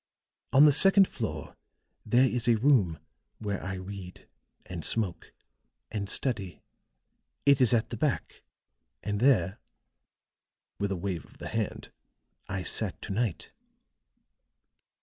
[0.51, 1.55] On the second floor
[2.03, 2.97] there is a room
[3.37, 4.27] where I read
[4.65, 5.31] and smoke
[5.91, 6.59] and study.
[7.45, 8.41] It is at the back,
[9.03, 9.59] and there,"
[10.79, 11.91] with a wave of the hand,
[12.49, 13.51] "I sat to night."